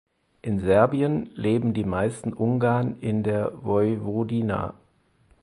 [0.41, 4.73] In Serbien leben die meisten Ungarn in der Vojvodina.